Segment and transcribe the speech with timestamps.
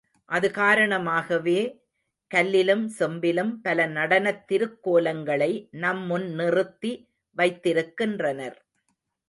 [0.25, 1.83] அது காரணமாகவே
[2.31, 5.67] கல்லிலும் செம்பிலும் பல நடனத் திருக் கோலங்களை
[5.71, 6.93] நம் முன் நிறுத்தி
[7.37, 8.57] வைத்திருக்கின்றனர்.